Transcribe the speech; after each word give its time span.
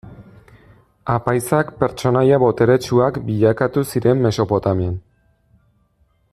Apaizak 1.15 1.69
pertsonaia 1.83 2.39
boteretsuak 2.45 3.21
bilakatu 3.29 3.87
ziren 3.93 4.27
Mesopotamian. 4.27 5.01